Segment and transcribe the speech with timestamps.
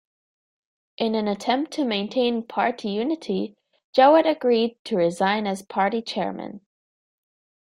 [0.97, 3.55] In an attempt to maintain party unity,
[3.93, 6.61] Jowett agreed to resign as party Chairman.